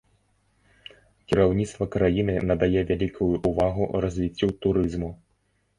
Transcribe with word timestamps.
Кіраўніцтва 1.33 1.83
краіны 1.97 2.33
надае 2.53 2.81
вялікую 2.93 3.31
ўвагу 3.53 3.83
развіццю 4.09 4.53
турызму. 4.67 5.17